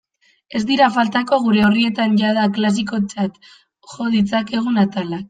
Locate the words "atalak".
4.87-5.19